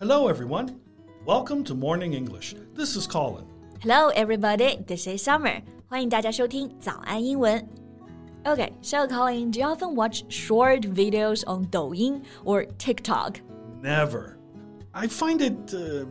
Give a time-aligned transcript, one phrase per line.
[0.00, 0.80] Hello, everyone.
[1.26, 2.54] Welcome to Morning English.
[2.74, 3.44] This is Colin.
[3.82, 4.78] Hello, everybody.
[4.86, 5.60] This is Summer.
[5.88, 7.68] 欢迎大家收听早安英文。
[8.44, 13.42] Okay, so Colin, do you often watch short videos on Douyin or TikTok?
[13.82, 14.38] Never.
[14.94, 16.06] I find it uh,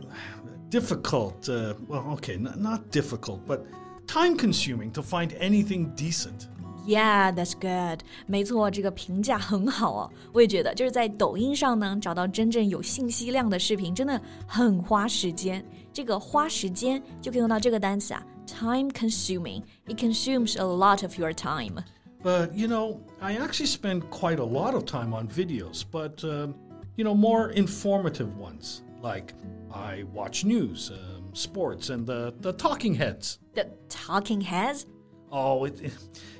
[0.68, 1.48] difficult.
[1.48, 3.66] Uh, well, okay, not difficult, but
[4.06, 6.46] time consuming to find anything decent.
[6.86, 8.00] Yeah, that's good.
[8.26, 10.10] 没错，这个评价很好哦。
[10.32, 15.64] 我也觉得，就是在抖音上呢，找到真正有信息量的视频，真的很花时间。
[15.92, 19.62] 这个花时间就可以用到这个单词啊，time consuming.
[19.86, 21.84] It consumes a lot of your time.
[22.22, 26.48] But you know, I actually spend quite a lot of time on videos, but uh,
[26.96, 28.80] you know, more informative ones.
[29.02, 29.34] Like
[29.72, 33.38] I watch news, um, sports, and the the talking heads.
[33.54, 34.86] The talking heads.
[35.34, 35.92] Oh, it,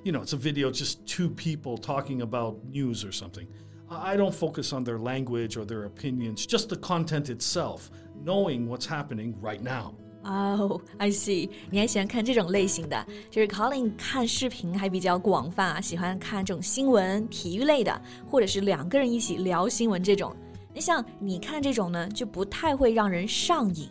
[0.03, 3.47] you know, it's a video just two people talking about news or something.
[3.89, 7.91] I don't focus on their language or their opinions, just the content itself,
[8.25, 9.95] knowing what's happening right now.
[10.25, 11.51] Oh, I see.
[11.71, 20.35] 你还喜欢看这种类型的，就是 Colin 看视频还比较广泛啊，喜欢看这种新闻、体育类的，或者是两个人一起聊新闻这种。
[20.75, 23.89] 那像你看这种呢，就不太会让人上瘾。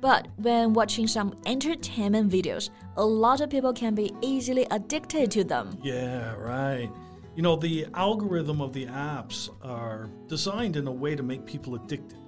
[0.00, 5.44] but when watching some entertainment videos, a lot of people can be easily addicted to
[5.44, 5.78] them.
[5.82, 6.90] Yeah, right.
[7.36, 11.76] You know, the algorithm of the apps are designed in a way to make people
[11.76, 12.18] addicted.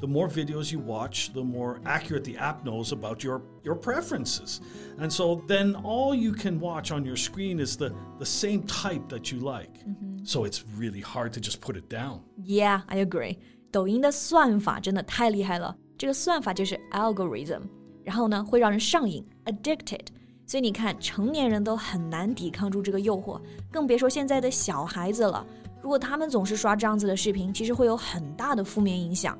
[0.00, 4.60] The more videos you watch, the more accurate the app knows about your, your preferences.
[4.98, 9.08] And so then all you can watch on your screen is the, the same type
[9.10, 9.74] that you like.
[9.80, 10.24] Mm-hmm.
[10.24, 12.22] So it's really hard to just put it down.
[12.42, 13.38] Yeah, I agree.
[13.70, 15.76] 抖音的算法真的太厉害了。
[15.98, 17.62] 这个算法就是 algorithm，
[18.04, 20.06] 然后呢会让人上瘾 addicted。
[20.46, 25.46] 所以你看，成年人都很难抵抗住这个诱惑，更别说现在的小孩子了。
[25.80, 29.38] 如果他们总是刷这样子的视频，其实会有很大的负面影响。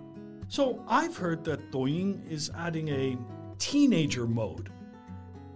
[0.48, 3.18] So I've heard that Douyin is adding a
[3.58, 4.66] teenager mode.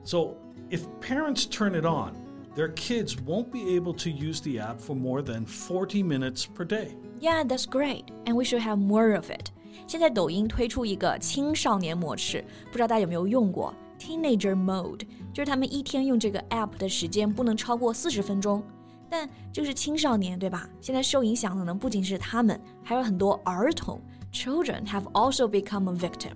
[0.04, 0.36] So
[0.70, 2.14] if parents turn it on,
[2.54, 6.64] their kids won't be able to use the app for more than 40 minutes per
[6.64, 6.96] day.
[7.20, 9.50] Yeah, that's great, and we should have more of it.
[9.86, 18.62] 现在抖音推出一个青少年模式，不知道大家有没有用过 Teenager Mode，就是他们一天用这个 app 的时间不能超过四十分钟。
[19.10, 20.68] 但这是青少年，对吧？
[20.80, 24.00] 现在受影响的呢不仅是他们，还有很多儿童。
[24.32, 26.32] Children have also become a victim.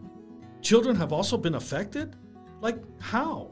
[0.63, 2.11] Children have also been affected?
[2.61, 3.49] Like how?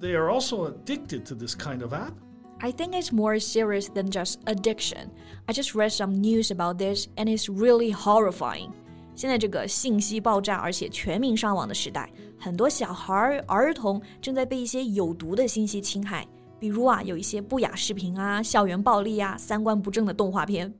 [0.00, 2.12] They are also addicted to this kind of app?
[2.58, 5.10] I think it's more serious than just addiction.
[5.46, 8.72] I just read some news about this and it's really horrifying.
[9.15, 13.13] 现在这个信息爆炸，而且全民上网的时代，很多小孩
[13.47, 16.27] 儿、童正在被一些有毒的信息侵害。
[16.59, 20.73] 比如啊，有一些不雅视频啊、校园暴力啊、三观不正的动画片。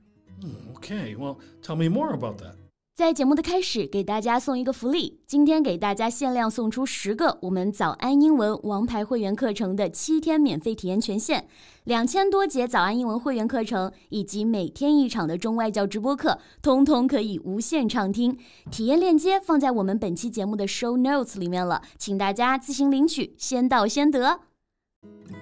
[0.76, 2.56] Okay, well, tell me more about that.
[3.01, 5.21] 在节目的开始，给大家送一个福利。
[5.27, 11.47] 今天给大家限量送出十个我们早安英文王牌会员课程的七天免费体验权限，
[11.85, 18.35] 两千多节早安英文会员课程以及每天一场的中外教直播课，通通可以无限畅听。
[18.71, 24.41] 体验链接放在我们本期节目的 show notes 里面了，请大家自行领取，先到先得。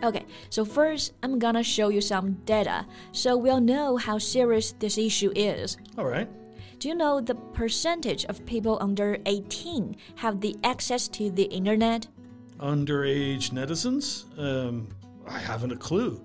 [0.03, 4.99] Okay, so first I'm gonna show you some data so we'll know how serious this
[4.99, 5.77] issue is.
[5.97, 6.27] All right.
[6.79, 12.09] Do you know the percentage of people under 18 have the access to the internet?
[12.59, 14.25] Underage netizens?
[14.39, 14.89] Um,
[15.27, 16.21] I haven't a clue.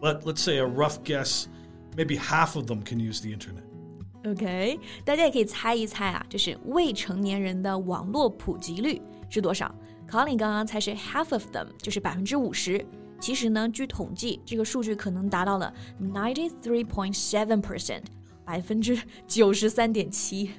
[0.00, 1.48] But let's say a rough guess,
[1.96, 3.64] maybe half of them can use the internet.
[4.24, 9.74] OK，大家也可以猜一猜啊，就是未成年人的网络普及率是多少？
[10.08, 12.84] Colin 刚刚猜是 half of them，就是百分之五十。
[13.18, 18.02] 其实呢，据统计，这个数据可能达到了 ninety three point seven percent，
[18.46, 20.50] 百分之九十三点七。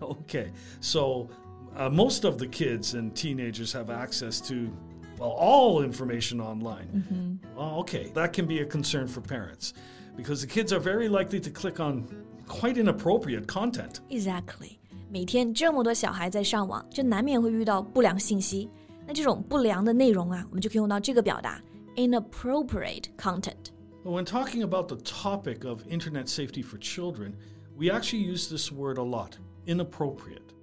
[0.00, 1.28] okay, so
[1.76, 4.70] uh, most of the kids and teenagers have access to
[5.18, 6.88] well all information online.
[6.94, 7.36] Mm-hmm.
[7.56, 9.72] Well, okay, that can be a concern for parents
[10.16, 12.06] because the kids are very likely to click on
[12.46, 14.00] quite inappropriate content.
[14.08, 14.78] Exactly.
[15.10, 18.70] 每天这么多小孩在上网，就难免会遇到不良信息。
[19.06, 21.60] 那这种不良的内容啊，我们就可以用到这个表达
[21.96, 23.72] inappropriate content。
[24.11, 27.35] When talking about the topic of internet safety for children,
[27.75, 30.53] we actually use this word a lot inappropriate.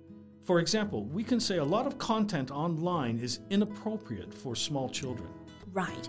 [0.44, 5.28] For example, we can say a lot of content online is inappropriate for small children.
[5.72, 6.08] Right.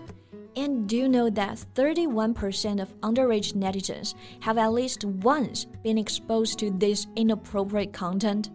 [0.56, 6.58] And do you know that 31% of underage netizens have at least once been exposed
[6.60, 8.50] to this inappropriate content?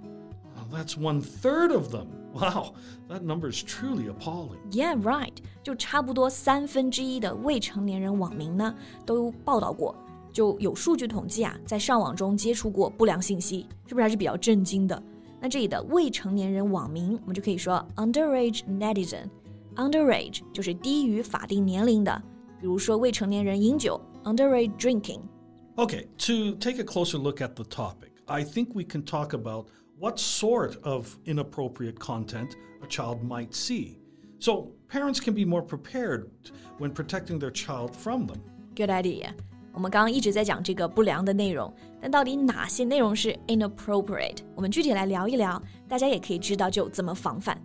[0.55, 2.20] Well, that's one third of them.
[2.34, 2.74] Wow,
[3.08, 4.58] that number is truly appalling.
[4.70, 5.32] Yeah, right.
[5.62, 8.74] 就差不多三分之一的未成年人网民呢，
[9.06, 9.96] 都报道过，
[10.32, 15.02] 就有数据统计啊，在上网中接触过不良信息，是不是还是比较震惊的？
[15.40, 22.22] 那这里的未成年人网民，我们就可以说 underage netizen。underage 就是低于法定年龄的，
[22.60, 29.34] 比如说未成年人饮酒 underage drinking。Okay, to take a closer look at the topic, I think we can talk
[29.34, 29.66] about
[30.00, 33.98] what sort of inappropriate content a child might see.
[34.38, 36.30] So parents can be more prepared
[36.78, 38.40] when protecting their child from them.
[38.74, 39.30] Good idea.
[39.72, 44.38] 我们刚刚一直在讲这个不良的内容，但到底哪些内容是 inappropriate？
[44.54, 47.60] 我们具体来聊一聊，大家也可以知道就怎么防范。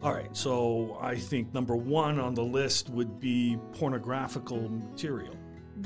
[0.00, 5.34] All right, so I think number one on the list would be pornographical material.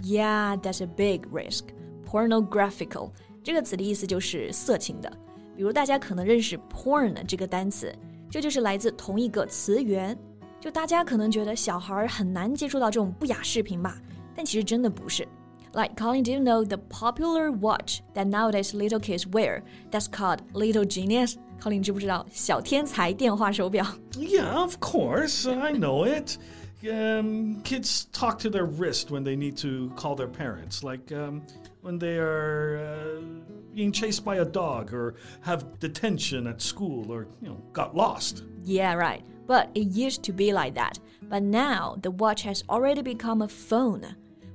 [0.02, 1.66] Yeah, that's a big risk.
[2.04, 3.12] Pornographical
[3.42, 5.10] 这个词的意思就是色情的。
[5.56, 7.94] 比如大家可能认识 porn 这个单词，
[8.30, 10.16] 这就是来自同一个词源。
[10.60, 13.98] 就大家可能觉得小孩很难接触到这种不雅视频吧，
[14.36, 15.26] 但其实真的不是。
[15.72, 19.62] Like Colin, do you know the popular watch that nowadays little kids wear?
[19.90, 21.36] That's called Little Genius.
[21.62, 23.86] Colin 知不知道小天才电话手表？
[24.14, 26.36] Yeah, of course, I know it.
[26.82, 31.42] Um, kids talk to their wrist when they need to call their parents, like um,
[31.84, 33.20] when they are uh,
[33.74, 38.42] being chased by a dog or have detention at school or you know got lost.
[38.64, 39.22] Yeah, right.
[39.46, 40.98] But it used to be like that.
[41.28, 44.02] But now the watch has already become a phone.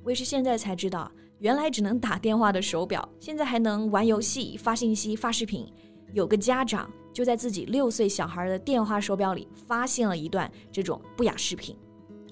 [0.04, 5.68] 我也是现在才知道，原来只能打电话的手表，现在还能玩游戏、发信息、发视频。
[6.14, 11.76] 有个家长就在自己六岁小孩的电话手表里发现了一段这种不雅视频。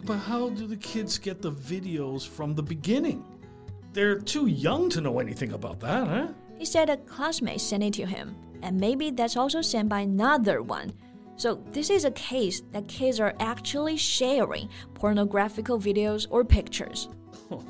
[0.05, 3.19] But how do the kids get the videos from the beginning?
[3.93, 6.27] They're too young to know anything about that, huh?
[6.57, 10.61] He said a classmate sent it to him, and maybe that's also sent by another
[10.61, 10.93] one.
[11.35, 17.09] So this is a case that kids are actually sharing pornographical videos or pictures.
[17.51, 17.63] Oh,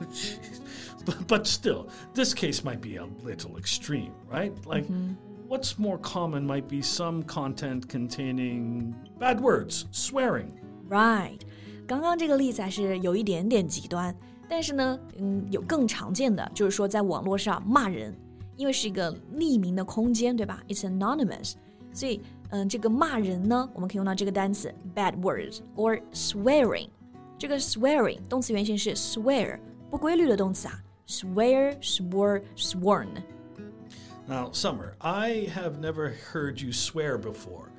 [1.05, 4.53] but, but still, this case might be a little extreme, right?
[4.65, 5.13] Like, mm-hmm.
[5.47, 10.59] what's more common might be some content containing bad words, swearing.
[10.87, 11.39] Right.
[11.85, 14.15] 刚刚这个例子还是有一点点极端，
[14.49, 18.13] 但是呢，嗯，有更常见的，就是说在网络上骂人，
[18.55, 20.61] 因为是一个匿名的空间，对吧？
[20.67, 21.53] It's anonymous，
[21.93, 26.89] 所以，嗯，这个骂人呢，我们可以用到这个单词 bad words or swearing。
[27.37, 37.69] 这个 swearing 动词原形是 swear，不规律的动词啊，swear, swore, sworn。Now, Summer, I have never heard you swear before,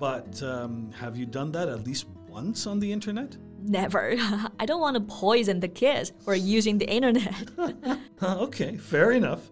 [0.00, 3.36] but um, have you done that at least once on the internet?
[3.66, 4.16] Never.
[4.58, 7.34] I don't want to poison the kids for using the internet.
[8.20, 9.50] okay, fair enough.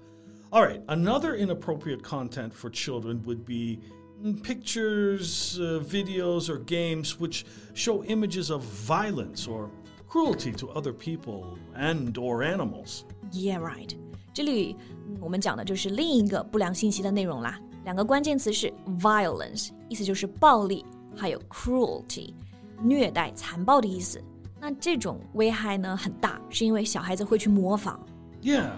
[0.52, 3.78] All right, another inappropriate content for children would be
[4.20, 9.70] mm, pictures, uh, videos, or games which show images of violence or
[10.08, 13.04] cruelty to other people and or animals.
[13.30, 13.94] Yeah, right.
[14.34, 14.74] 这里
[15.20, 17.60] 我们讲的就是另一个不良信息的内容啦。
[17.84, 20.84] 两个关键词是 violence，意思就是暴力，
[21.16, 22.34] 还有 cruelty。
[22.81, 24.21] 虐待、残暴的意思。
[24.59, 27.99] 那这种危害呢很大，是因为小孩子会去模仿。
[28.41, 28.71] Yeah,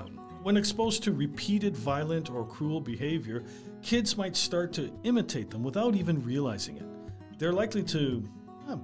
[0.44, 3.44] when exposed to repeated violent or cruel behavior,
[3.82, 6.86] kids might start to imitate them without even realizing it.
[7.40, 8.24] They're likely to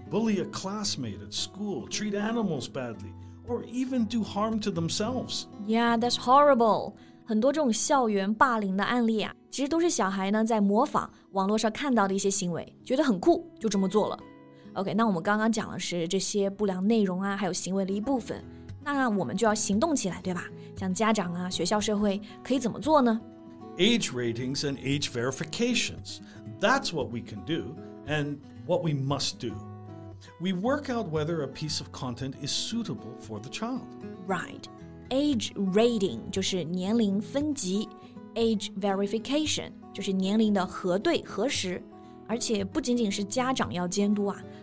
[0.10, 3.12] bully a classmate at school, treat animals badly,
[3.48, 5.48] or even do harm to themselves.
[5.65, 6.93] Yeah, that's horrible.
[7.25, 14.20] 很多这种校园霸凌的案例啊，其实都是小孩呢在模仿网络上看到的一些行为，觉得很酷，就这么做了。
[14.75, 18.42] OK，那我们刚刚讲的是这些不良内容啊，还有行为的一部分，
[18.85, 20.44] 那我们就要行动起来，对吧？
[20.76, 23.20] 像家长啊、学校、社会可以怎么做呢？
[23.76, 26.18] Age ratings and age verifications.
[26.61, 27.75] That's what we can do
[28.06, 29.54] and what we must do.
[30.40, 33.87] We work out whether a piece of content is suitable for the child.
[34.26, 34.64] Right.
[35.11, 37.88] Age rating 就是年龄分级，
[38.35, 41.82] age verification 就是年龄的核对核实，
[42.26, 44.42] 而且不仅仅是家长要监督啊。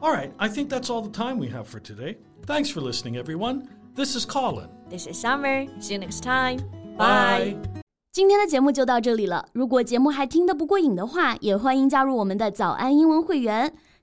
[0.00, 2.16] All right, I think that's all the time we have for today.
[2.46, 3.68] Thanks for listening, everyone.
[3.94, 4.68] This is Colin.
[4.90, 5.66] This is Summer.
[5.80, 6.58] See you next time.
[6.96, 7.54] Bye.
[7.54, 7.82] Bye.
[8.12, 9.46] 今天的节目就到这里了。
[9.52, 13.72] 如果节目还听得不过瘾的话，也欢迎加入我们的早安英文会员。